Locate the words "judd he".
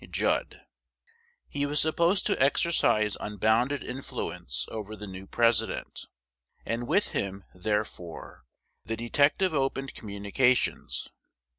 0.09-1.67